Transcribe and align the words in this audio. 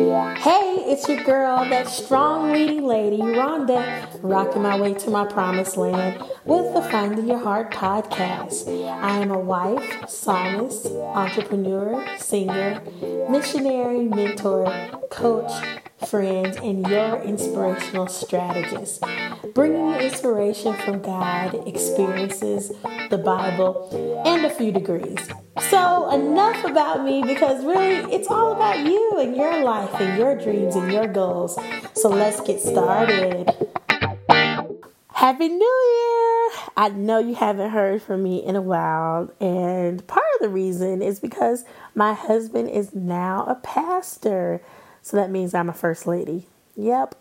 Hey, 0.00 0.82
it's 0.86 1.06
your 1.10 1.22
girl, 1.24 1.68
that 1.68 1.86
strong 1.86 2.52
leading 2.52 2.84
lady, 2.84 3.18
Rhonda, 3.18 4.08
rocking 4.22 4.62
my 4.62 4.80
way 4.80 4.94
to 4.94 5.10
my 5.10 5.26
promised 5.26 5.76
land 5.76 6.24
with 6.46 6.72
the 6.72 6.80
Finding 6.80 7.28
Your 7.28 7.38
Heart 7.38 7.70
podcast. 7.70 8.66
I 8.88 9.18
am 9.18 9.30
a 9.30 9.38
wife, 9.38 10.08
psalmist, 10.08 10.86
entrepreneur, 10.86 12.16
singer, 12.16 12.80
missionary, 13.28 14.06
mentor, 14.06 14.72
coach, 15.10 15.52
friend, 16.06 16.56
and 16.62 16.86
your 16.88 17.20
inspirational 17.20 18.06
strategist. 18.06 19.04
Bringing 19.52 19.90
you 19.90 19.96
inspiration 19.96 20.76
from 20.76 21.02
God, 21.02 21.68
experiences, 21.68 22.72
the 23.10 23.18
Bible, 23.18 24.22
and 24.24 24.46
a 24.46 24.50
few 24.50 24.72
degrees. 24.72 25.28
So, 25.58 26.10
enough 26.10 26.64
about 26.64 27.04
me 27.04 27.22
because 27.22 27.64
really 27.64 28.12
it's 28.12 28.28
all 28.28 28.52
about 28.52 28.78
you 28.86 29.18
and 29.18 29.36
your 29.36 29.64
life 29.64 29.92
and 30.00 30.16
your 30.16 30.36
dreams 30.36 30.76
and 30.76 30.92
your 30.92 31.08
goals. 31.08 31.58
So, 31.94 32.08
let's 32.08 32.40
get 32.40 32.60
started. 32.60 33.50
Happy 35.20 35.48
New 35.48 35.56
Year! 35.58 36.50
I 36.76 36.90
know 36.94 37.18
you 37.18 37.34
haven't 37.34 37.70
heard 37.70 38.00
from 38.00 38.22
me 38.22 38.38
in 38.42 38.56
a 38.56 38.62
while, 38.62 39.30
and 39.38 40.06
part 40.06 40.24
of 40.36 40.40
the 40.40 40.48
reason 40.48 41.02
is 41.02 41.20
because 41.20 41.64
my 41.94 42.14
husband 42.14 42.70
is 42.70 42.94
now 42.94 43.44
a 43.44 43.56
pastor. 43.56 44.62
So 45.02 45.16
that 45.16 45.30
means 45.30 45.52
I'm 45.52 45.68
a 45.68 45.74
first 45.74 46.06
lady. 46.06 46.46
Yep. 46.76 47.16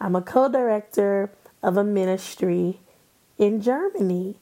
I'm 0.00 0.16
a 0.16 0.22
co 0.22 0.48
director 0.48 1.30
of 1.62 1.76
a 1.76 1.84
ministry 1.84 2.80
in 3.38 3.62
Germany. 3.62 4.36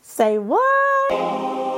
Say 0.00 0.38
what? 0.38 1.77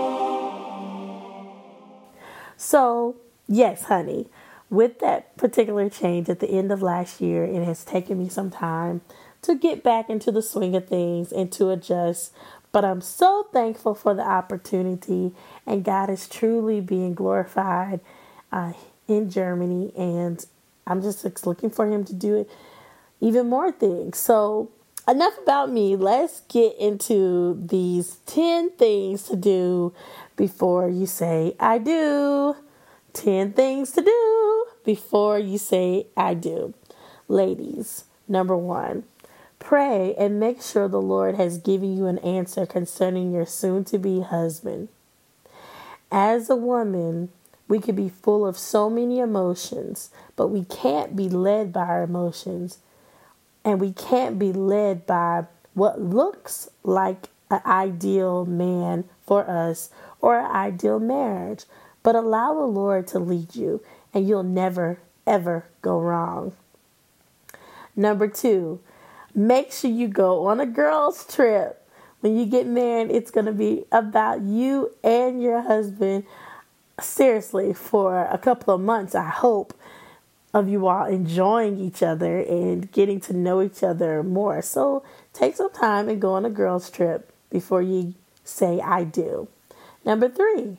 So, 2.60 3.16
yes, 3.48 3.84
honey, 3.84 4.28
with 4.68 4.98
that 4.98 5.34
particular 5.38 5.88
change 5.88 6.28
at 6.28 6.40
the 6.40 6.50
end 6.50 6.70
of 6.70 6.82
last 6.82 7.18
year, 7.18 7.42
it 7.42 7.64
has 7.64 7.86
taken 7.86 8.18
me 8.18 8.28
some 8.28 8.50
time 8.50 9.00
to 9.40 9.54
get 9.54 9.82
back 9.82 10.10
into 10.10 10.30
the 10.30 10.42
swing 10.42 10.76
of 10.76 10.86
things 10.86 11.32
and 11.32 11.50
to 11.52 11.70
adjust. 11.70 12.34
But 12.70 12.84
I'm 12.84 13.00
so 13.00 13.48
thankful 13.50 13.94
for 13.94 14.12
the 14.12 14.28
opportunity, 14.28 15.32
and 15.66 15.82
God 15.82 16.10
is 16.10 16.28
truly 16.28 16.82
being 16.82 17.14
glorified 17.14 18.00
uh, 18.52 18.74
in 19.08 19.30
Germany, 19.30 19.94
and 19.96 20.44
I'm 20.86 21.00
just 21.00 21.46
looking 21.46 21.70
for 21.70 21.86
Him 21.86 22.04
to 22.04 22.12
do 22.12 22.36
it 22.36 22.50
even 23.20 23.48
more 23.48 23.72
things. 23.72 24.18
So, 24.18 24.70
enough 25.10 25.36
about 25.38 25.70
me. 25.70 25.96
Let's 25.96 26.40
get 26.48 26.76
into 26.78 27.60
these 27.60 28.16
10 28.26 28.70
things 28.70 29.24
to 29.24 29.36
do 29.36 29.92
before 30.36 30.88
you 30.88 31.06
say, 31.06 31.56
I 31.58 31.78
do. 31.78 32.56
10 33.12 33.52
things 33.52 33.90
to 33.92 34.02
do 34.02 34.66
before 34.84 35.38
you 35.38 35.58
say, 35.58 36.06
I 36.16 36.34
do. 36.34 36.74
Ladies, 37.28 38.04
number 38.28 38.56
one, 38.56 39.02
pray 39.58 40.14
and 40.16 40.38
make 40.38 40.62
sure 40.62 40.88
the 40.88 41.00
Lord 41.00 41.34
has 41.34 41.58
given 41.58 41.96
you 41.96 42.06
an 42.06 42.18
answer 42.18 42.66
concerning 42.66 43.32
your 43.32 43.46
soon 43.46 43.84
to 43.86 43.98
be 43.98 44.20
husband. 44.20 44.88
As 46.12 46.48
a 46.48 46.56
woman, 46.56 47.30
we 47.68 47.78
could 47.78 47.96
be 47.96 48.08
full 48.08 48.46
of 48.46 48.58
so 48.58 48.90
many 48.90 49.20
emotions, 49.20 50.10
but 50.34 50.48
we 50.48 50.64
can't 50.64 51.14
be 51.14 51.28
led 51.28 51.72
by 51.72 51.82
our 51.82 52.02
emotions. 52.02 52.78
And 53.64 53.80
we 53.80 53.92
can't 53.92 54.38
be 54.38 54.52
led 54.52 55.06
by 55.06 55.44
what 55.74 56.00
looks 56.00 56.70
like 56.82 57.28
an 57.50 57.60
ideal 57.66 58.44
man 58.46 59.04
for 59.26 59.48
us 59.48 59.90
or 60.20 60.38
an 60.38 60.50
ideal 60.50 60.98
marriage. 60.98 61.64
But 62.02 62.14
allow 62.14 62.54
the 62.54 62.66
Lord 62.66 63.06
to 63.08 63.18
lead 63.18 63.54
you, 63.54 63.82
and 64.14 64.26
you'll 64.26 64.42
never, 64.42 65.00
ever 65.26 65.66
go 65.82 66.00
wrong. 66.00 66.52
Number 67.94 68.26
two, 68.26 68.80
make 69.34 69.72
sure 69.72 69.90
you 69.90 70.08
go 70.08 70.46
on 70.46 70.60
a 70.60 70.66
girls' 70.66 71.26
trip. 71.26 71.86
When 72.20 72.38
you 72.38 72.46
get 72.46 72.66
married, 72.66 73.10
it's 73.10 73.30
going 73.30 73.46
to 73.46 73.52
be 73.52 73.84
about 73.92 74.40
you 74.40 74.94
and 75.04 75.42
your 75.42 75.60
husband 75.60 76.24
seriously 77.00 77.72
for 77.72 78.24
a 78.24 78.38
couple 78.38 78.74
of 78.74 78.80
months, 78.80 79.14
I 79.14 79.28
hope, 79.28 79.74
of 80.52 80.68
you 80.68 80.86
all 80.86 81.06
enjoying 81.06 81.78
each 81.78 82.02
other 82.02 82.40
and 82.40 82.90
getting 82.92 83.20
to 83.20 83.32
know 83.32 83.62
each 83.62 83.82
other 83.82 84.22
more. 84.22 84.62
So 84.62 85.04
take 85.32 85.56
some 85.56 85.72
time 85.72 86.08
and 86.08 86.20
go 86.20 86.32
on 86.34 86.44
a 86.44 86.50
girls' 86.50 86.90
trip 86.90 87.32
before 87.50 87.82
you 87.82 88.14
say, 88.44 88.80
I 88.80 89.04
do. 89.04 89.48
Number 90.04 90.28
three, 90.28 90.78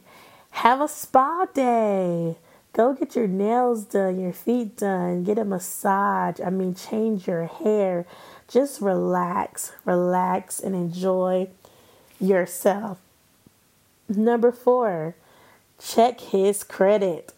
have 0.51 0.81
a 0.81 0.87
spa 0.87 1.45
day. 1.53 2.37
Go 2.73 2.93
get 2.93 3.15
your 3.15 3.27
nails 3.27 3.83
done, 3.83 4.19
your 4.19 4.31
feet 4.31 4.77
done, 4.77 5.23
get 5.23 5.37
a 5.37 5.43
massage. 5.43 6.39
I 6.39 6.49
mean, 6.49 6.73
change 6.73 7.27
your 7.27 7.47
hair. 7.47 8.05
Just 8.47 8.81
relax, 8.81 9.73
relax, 9.85 10.59
and 10.59 10.75
enjoy 10.75 11.49
yourself. 12.19 12.97
Number 14.07 14.51
four, 14.51 15.15
check 15.79 16.19
his 16.19 16.63
credit. 16.63 17.33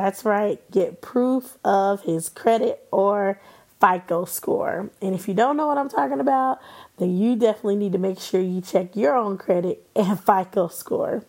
That's 0.00 0.24
right, 0.24 0.60
get 0.70 1.00
proof 1.00 1.58
of 1.64 2.02
his 2.02 2.28
credit 2.28 2.86
or 2.92 3.40
FICO 3.80 4.26
score. 4.26 4.90
And 5.02 5.12
if 5.12 5.26
you 5.26 5.34
don't 5.34 5.56
know 5.56 5.66
what 5.66 5.76
I'm 5.76 5.88
talking 5.88 6.20
about, 6.20 6.60
then 6.98 7.16
you 7.16 7.34
definitely 7.34 7.74
need 7.74 7.90
to 7.94 7.98
make 7.98 8.20
sure 8.20 8.40
you 8.40 8.60
check 8.60 8.94
your 8.94 9.16
own 9.16 9.36
credit 9.38 9.84
and 9.96 10.20
FICO 10.24 10.68
score. 10.68 11.24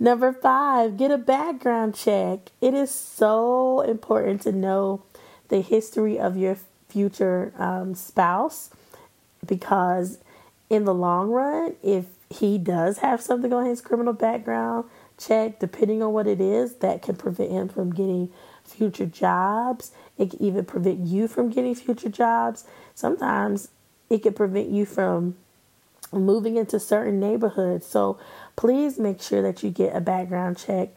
Number 0.00 0.32
five, 0.32 0.96
get 0.96 1.12
a 1.12 1.18
background 1.18 1.94
check. 1.94 2.50
It 2.60 2.74
is 2.74 2.90
so 2.90 3.82
important 3.82 4.42
to 4.42 4.50
know 4.50 5.04
the 5.46 5.60
history 5.60 6.18
of 6.18 6.36
your 6.36 6.58
future 6.88 7.52
um, 7.58 7.94
spouse 7.94 8.70
because, 9.46 10.18
in 10.68 10.84
the 10.84 10.94
long 10.94 11.30
run, 11.30 11.76
if 11.80 12.06
he 12.28 12.58
does 12.58 12.98
have 12.98 13.20
something 13.20 13.52
on 13.52 13.66
his 13.66 13.80
criminal 13.80 14.14
background, 14.14 14.86
check, 15.26 15.58
depending 15.58 16.02
on 16.02 16.12
what 16.12 16.26
it 16.26 16.40
is, 16.40 16.76
that 16.76 17.02
can 17.02 17.16
prevent 17.16 17.50
him 17.50 17.68
from 17.68 17.92
getting 17.92 18.30
future 18.64 19.06
jobs. 19.06 19.92
It 20.18 20.30
can 20.30 20.42
even 20.42 20.64
prevent 20.64 21.00
you 21.00 21.28
from 21.28 21.50
getting 21.50 21.74
future 21.74 22.08
jobs. 22.08 22.64
Sometimes 22.94 23.68
it 24.10 24.22
can 24.22 24.34
prevent 24.34 24.68
you 24.68 24.86
from 24.86 25.36
moving 26.12 26.56
into 26.56 26.78
certain 26.78 27.18
neighborhoods. 27.18 27.86
So 27.86 28.18
please 28.56 28.98
make 28.98 29.22
sure 29.22 29.42
that 29.42 29.62
you 29.62 29.70
get 29.70 29.96
a 29.96 30.00
background 30.00 30.58
check 30.58 30.90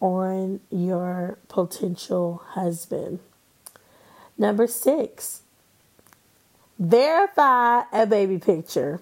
on 0.00 0.60
your 0.70 1.38
potential 1.48 2.42
husband. 2.50 3.20
Number 4.38 4.66
six, 4.66 5.42
verify 6.78 7.82
a 7.92 8.06
baby 8.06 8.38
picture. 8.38 9.00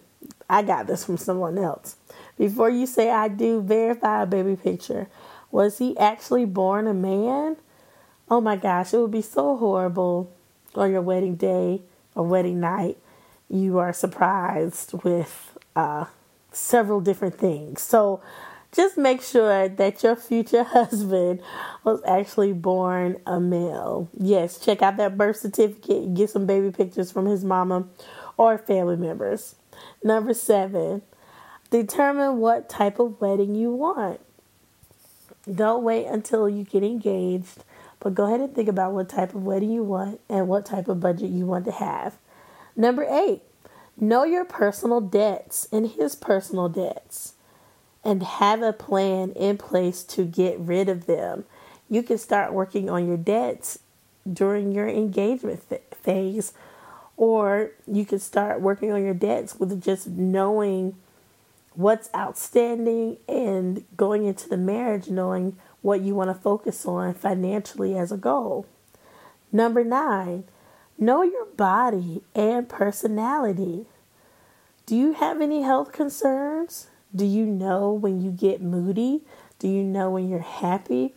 I 0.49 0.63
got 0.63 0.87
this 0.87 1.05
from 1.05 1.17
someone 1.17 1.57
else. 1.57 1.97
Before 2.41 2.71
you 2.71 2.87
say 2.87 3.11
I 3.11 3.29
do, 3.29 3.61
verify 3.61 4.23
a 4.23 4.27
baby 4.27 4.57
picture. 4.57 5.09
Was 5.51 5.77
he 5.77 5.95
actually 5.99 6.47
born 6.47 6.87
a 6.87 6.95
man? 6.95 7.59
Oh 8.31 8.41
my 8.41 8.57
gosh, 8.57 8.95
it 8.95 8.99
would 8.99 9.11
be 9.11 9.21
so 9.21 9.59
horrible 9.59 10.33
on 10.75 10.91
your 10.91 11.03
wedding 11.03 11.35
day 11.35 11.83
or 12.15 12.25
wedding 12.25 12.59
night. 12.59 12.97
You 13.51 13.77
are 13.77 13.93
surprised 13.93 14.95
with 15.05 15.59
uh, 15.77 16.07
several 16.51 17.03
different 17.03 17.35
things. 17.35 17.83
So 17.83 18.23
just 18.73 18.97
make 18.97 19.21
sure 19.21 19.69
that 19.69 20.03
your 20.03 20.17
future 20.17 20.65
husband 20.65 21.43
was 21.85 22.01
actually 22.07 22.55
born 22.55 23.21
a 23.27 23.39
male. 23.39 24.09
Yes, 24.19 24.59
check 24.59 24.81
out 24.81 24.97
that 24.97 25.19
birth 25.19 25.37
certificate, 25.37 26.05
and 26.05 26.17
get 26.17 26.31
some 26.31 26.47
baby 26.47 26.71
pictures 26.71 27.13
from 27.13 27.27
his 27.27 27.45
mama 27.45 27.87
or 28.39 28.57
family 28.57 28.97
members. 28.97 29.57
Number 30.03 30.33
seven, 30.33 31.03
Determine 31.71 32.39
what 32.39 32.69
type 32.69 32.99
of 32.99 33.21
wedding 33.21 33.55
you 33.55 33.71
want. 33.73 34.21
Don't 35.53 35.85
wait 35.85 36.07
until 36.07 36.49
you 36.49 36.65
get 36.65 36.83
engaged, 36.83 37.65
but 38.01 38.15
go 38.15 38.27
ahead 38.27 38.41
and 38.41 38.55
think 38.55 38.69
about 38.69 38.93
what 38.93 39.09
type 39.09 39.35
of 39.35 39.45
wedding 39.45 39.71
you 39.71 39.85
want 39.85 40.21
and 40.29 40.49
what 40.49 40.67
type 40.67 40.89
of 40.89 41.01
budget 41.01 41.31
you 41.31 41.47
want 41.47 41.65
to 41.67 41.73
have. 41.73 42.17
Number 42.77 43.07
eight, 43.09 43.43
know 43.97 44.25
your 44.25 44.45
personal 44.45 45.01
debts 45.01 45.69
and 45.71 45.91
his 45.91 46.17
personal 46.17 46.69
debts 46.69 47.35
and 48.03 48.23
have 48.23 48.63
a 48.63 48.73
plan 48.73 49.31
in 49.33 49.59
place 49.59 50.03
to 50.05 50.25
get 50.25 50.59
rid 50.59 50.89
of 50.89 51.07
them. 51.07 51.45
You 51.89 52.03
can 52.03 52.19
start 52.19 52.53
working 52.53 52.89
on 52.89 53.07
your 53.07 53.17
debts 53.17 53.79
during 54.31 54.73
your 54.73 54.89
engagement 54.89 55.63
phase, 55.95 56.53
or 57.17 57.73
you 57.87 58.05
can 58.05 58.19
start 58.19 58.61
working 58.61 58.93
on 58.93 59.03
your 59.03 59.15
debts 59.15 59.59
with 59.59 59.83
just 59.83 60.07
knowing 60.09 60.97
what's 61.81 62.11
outstanding 62.15 63.17
and 63.27 63.85
going 63.97 64.25
into 64.25 64.49
the 64.49 64.57
marriage 64.57 65.09
knowing 65.09 65.57
what 65.81 66.03
you 66.03 66.15
want 66.15 66.29
to 66.29 66.35
focus 66.35 66.85
on 66.85 67.15
financially 67.15 67.97
as 67.97 68.13
a 68.13 68.17
goal. 68.17 68.67
Number 69.51 69.83
nine, 69.83 70.45
know 70.99 71.23
your 71.23 71.47
body 71.47 72.23
and 72.35 72.69
personality. 72.69 73.87
Do 74.85 74.95
you 74.95 75.15
have 75.15 75.41
any 75.41 75.63
health 75.63 75.93
concerns? 75.93 76.89
Do 77.15 77.25
you 77.25 77.47
know 77.47 77.93
when 77.93 78.21
you 78.21 78.31
get 78.31 78.61
moody? 78.61 79.23
Do 79.59 79.67
you 79.67 79.83
know 79.83 80.11
when 80.11 80.29
you're 80.29 80.41
happy? 80.41 81.15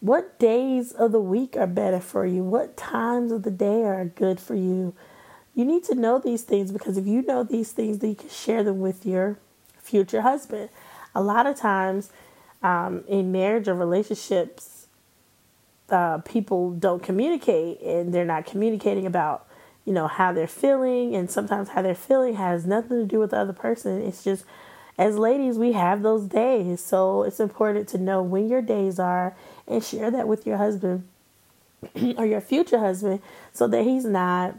What 0.00 0.38
days 0.38 0.92
of 0.92 1.12
the 1.12 1.20
week 1.20 1.56
are 1.56 1.66
better 1.66 2.00
for 2.00 2.26
you? 2.26 2.42
What 2.42 2.76
times 2.76 3.32
of 3.32 3.42
the 3.42 3.50
day 3.50 3.84
are 3.84 4.04
good 4.04 4.38
for 4.38 4.54
you? 4.54 4.94
You 5.54 5.64
need 5.64 5.84
to 5.84 5.94
know 5.94 6.18
these 6.18 6.42
things 6.42 6.72
because 6.72 6.96
if 6.96 7.06
you 7.06 7.22
know 7.22 7.42
these 7.42 7.72
things, 7.72 7.98
then 7.98 8.10
you 8.10 8.16
can 8.16 8.28
share 8.28 8.62
them 8.62 8.80
with 8.80 9.04
your 9.04 9.38
future 9.78 10.22
husband. 10.22 10.70
A 11.14 11.22
lot 11.22 11.46
of 11.46 11.56
times 11.56 12.10
um, 12.62 13.04
in 13.08 13.32
marriage 13.32 13.68
or 13.68 13.74
relationships, 13.74 14.86
uh, 15.88 16.18
people 16.18 16.70
don't 16.70 17.02
communicate 17.02 17.80
and 17.80 18.14
they're 18.14 18.24
not 18.24 18.46
communicating 18.46 19.06
about 19.06 19.46
you 19.84 19.92
know 19.92 20.06
how 20.06 20.32
they're 20.32 20.46
feeling. 20.46 21.14
And 21.14 21.30
sometimes 21.30 21.70
how 21.70 21.82
they're 21.82 21.94
feeling 21.94 22.34
has 22.34 22.66
nothing 22.66 22.98
to 23.00 23.06
do 23.06 23.18
with 23.18 23.30
the 23.30 23.38
other 23.38 23.52
person. 23.52 24.02
It's 24.02 24.22
just 24.22 24.44
as 24.98 25.16
ladies 25.16 25.58
we 25.58 25.72
have 25.72 26.02
those 26.02 26.24
days. 26.24 26.80
So 26.80 27.22
it's 27.22 27.40
important 27.40 27.88
to 27.88 27.98
know 27.98 28.22
when 28.22 28.48
your 28.48 28.62
days 28.62 28.98
are 28.98 29.34
and 29.66 29.82
share 29.82 30.10
that 30.10 30.28
with 30.28 30.46
your 30.46 30.58
husband 30.58 31.08
or 32.18 32.26
your 32.26 32.40
future 32.40 32.78
husband 32.78 33.20
so 33.52 33.66
that 33.66 33.84
he's 33.84 34.04
not 34.04 34.56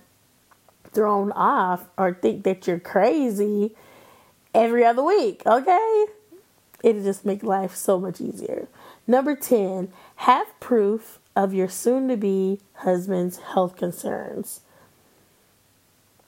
thrown 0.93 1.31
off 1.31 1.89
or 1.97 2.13
think 2.13 2.43
that 2.43 2.67
you're 2.67 2.79
crazy 2.79 3.75
every 4.53 4.83
other 4.83 5.03
week 5.03 5.41
okay? 5.45 6.05
It'll 6.83 7.03
just 7.03 7.25
make 7.25 7.43
life 7.43 7.75
so 7.75 7.99
much 7.99 8.19
easier. 8.19 8.67
Number 9.07 9.35
10 9.35 9.91
have 10.17 10.59
proof 10.59 11.19
of 11.35 11.53
your 11.53 11.69
soon 11.69 12.07
to 12.07 12.17
be 12.17 12.59
husband's 12.75 13.37
health 13.37 13.75
concerns. 13.75 14.61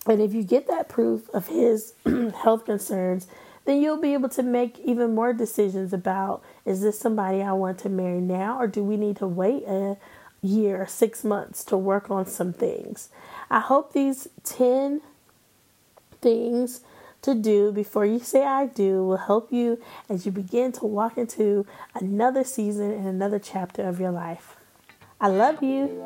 And 0.06 0.22
if 0.22 0.34
you 0.34 0.44
get 0.44 0.68
that 0.68 0.90
proof 0.90 1.30
of 1.30 1.48
his 1.48 1.94
health 2.44 2.66
concerns, 2.66 3.28
then 3.66 3.82
you'll 3.82 4.02
be 4.02 4.14
able 4.14 4.30
to 4.30 4.44
make 4.44 4.80
even 4.80 5.16
more 5.16 5.34
decisions 5.34 5.94
about 5.94 6.44
is 6.66 6.82
this 6.82 7.00
somebody 7.00 7.42
I 7.42 7.54
want 7.54 7.80
to 7.80 7.90
marry 7.90 8.20
now, 8.20 8.60
or 8.60 8.68
do 8.68 8.84
we 8.84 8.98
need 8.98 9.18
to 9.18 9.28
wait 9.28 9.64
a 9.64 9.98
year 10.42 10.82
or 10.82 10.88
six 10.88 11.24
months 11.24 11.64
to 11.66 11.78
work 11.78 12.12
on 12.12 12.26
some 12.26 12.52
things? 12.52 13.10
I 13.54 13.60
hope 13.60 13.94
these 13.94 14.28
10 14.46 15.02
things 16.22 16.82
to 17.22 17.36
do 17.36 17.72
before 17.72 18.04
you 18.04 18.18
say 18.18 18.44
I 18.44 18.66
do 18.66 19.06
will 19.06 19.18
help 19.18 19.54
you 19.54 19.80
as 20.10 20.26
you 20.26 20.32
begin 20.32 20.72
to 20.72 20.88
walk 20.88 21.20
into 21.20 21.68
another 21.94 22.44
season 22.44 22.90
and 22.90 23.06
another 23.06 23.38
chapter 23.38 23.88
of 23.88 24.00
your 24.00 24.10
life. 24.10 24.56
I 25.22 25.28
love 25.28 25.62
you. 25.62 26.04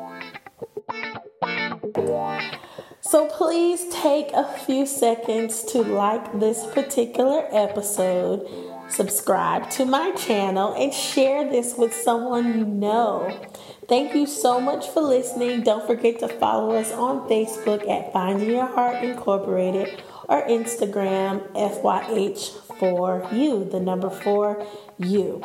So 3.00 3.28
please 3.28 3.86
take 3.94 4.30
a 4.34 4.44
few 4.44 4.84
seconds 4.84 5.64
to 5.72 5.82
like 5.82 6.38
this 6.38 6.66
particular 6.66 7.48
episode, 7.50 8.46
subscribe 8.90 9.70
to 9.70 9.86
my 9.86 10.10
channel, 10.10 10.74
and 10.74 10.92
share 10.92 11.48
this 11.48 11.76
with 11.78 11.94
someone 11.94 12.58
you 12.58 12.66
know. 12.66 13.40
Thank 13.88 14.14
you 14.14 14.26
so 14.26 14.60
much 14.60 14.86
for 14.90 15.00
listening. 15.00 15.62
Don't 15.62 15.86
forget 15.86 16.18
to 16.18 16.28
follow 16.28 16.74
us 16.74 16.92
on 16.92 17.26
Facebook 17.26 17.88
at 17.88 18.12
Finding 18.12 18.50
Your 18.50 18.66
Heart 18.66 19.02
Incorporated 19.02 20.02
or 20.28 20.46
Instagram 20.46 21.50
FYH4U, 21.54 23.70
the 23.70 23.80
number 23.80 24.10
4 24.10 24.62
U. 24.98 25.42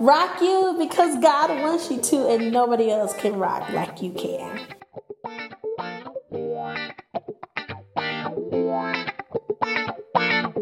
Rock 0.00 0.40
you 0.40 0.74
because 0.80 1.16
God 1.22 1.50
wants 1.60 1.92
you 1.92 2.00
to, 2.00 2.26
and 2.26 2.50
nobody 2.50 2.90
else 2.90 3.14
can 3.14 3.38
rock 3.38 3.70
like 3.70 4.02
you 4.02 4.10
can. 4.14 4.66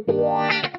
Yeah. 0.06 0.77